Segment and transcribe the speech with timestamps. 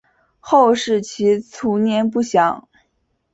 [0.39, 2.67] 后事及卒年不详。